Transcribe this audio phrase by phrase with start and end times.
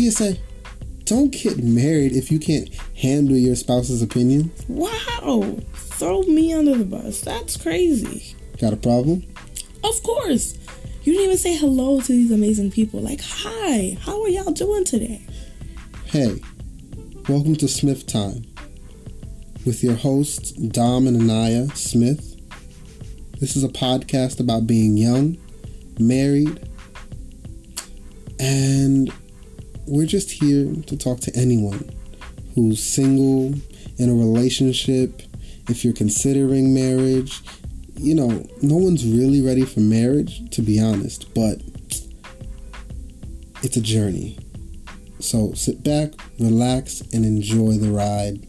[0.00, 0.36] PSA:
[1.04, 4.50] Don't get married if you can't handle your spouse's opinion.
[4.68, 5.58] Wow.
[5.74, 7.20] Throw me under the bus.
[7.20, 8.34] That's crazy.
[8.58, 9.22] Got a problem?
[9.84, 10.56] Of course.
[11.02, 13.00] You didn't even say hello to these amazing people.
[13.00, 15.22] Like, hi, how are y'all doing today?
[16.06, 16.40] Hey,
[17.28, 18.44] welcome to Smith Time
[19.66, 22.36] with your hosts, Dom and Anaya Smith.
[23.38, 25.38] This is a podcast about being young,
[25.98, 26.66] married,
[28.38, 29.12] and
[29.90, 31.90] we're just here to talk to anyone
[32.54, 33.52] who's single,
[33.98, 35.22] in a relationship,
[35.68, 37.42] if you're considering marriage.
[37.96, 41.60] You know, no one's really ready for marriage, to be honest, but
[43.62, 44.38] it's a journey.
[45.18, 48.48] So sit back, relax, and enjoy the ride.